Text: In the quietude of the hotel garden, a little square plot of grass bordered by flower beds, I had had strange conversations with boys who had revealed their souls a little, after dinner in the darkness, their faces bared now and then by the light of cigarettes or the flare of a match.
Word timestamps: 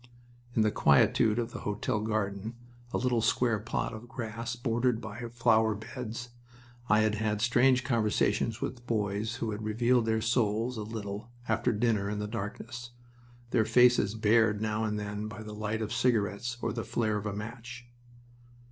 In 0.55 0.63
the 0.63 0.71
quietude 0.71 1.37
of 1.37 1.51
the 1.51 1.59
hotel 1.59 1.99
garden, 2.01 2.55
a 2.91 2.97
little 2.97 3.21
square 3.21 3.59
plot 3.59 3.93
of 3.93 4.07
grass 4.07 4.55
bordered 4.55 4.99
by 4.99 5.19
flower 5.29 5.75
beds, 5.75 6.29
I 6.89 7.01
had 7.01 7.13
had 7.13 7.39
strange 7.39 7.83
conversations 7.83 8.61
with 8.61 8.87
boys 8.87 9.35
who 9.35 9.51
had 9.51 9.61
revealed 9.61 10.07
their 10.07 10.19
souls 10.19 10.75
a 10.75 10.81
little, 10.81 11.29
after 11.47 11.71
dinner 11.71 12.09
in 12.09 12.17
the 12.17 12.25
darkness, 12.27 12.89
their 13.51 13.63
faces 13.63 14.15
bared 14.15 14.59
now 14.59 14.85
and 14.85 14.97
then 14.97 15.27
by 15.27 15.43
the 15.43 15.53
light 15.53 15.83
of 15.83 15.93
cigarettes 15.93 16.57
or 16.63 16.73
the 16.73 16.83
flare 16.83 17.17
of 17.17 17.27
a 17.27 17.33
match. 17.35 17.85